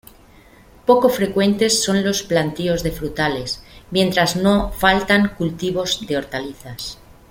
Poco 0.87 1.09
frecuentes 1.09 1.83
son 1.83 2.03
los 2.03 2.23
plantíos 2.23 2.81
de 2.81 2.91
frutales, 2.91 3.61
mientras 3.91 4.35
no 4.35 4.71
faltan 4.71 5.35
cultivos 5.35 6.07
de 6.07 6.17
hortalizas. 6.17 6.97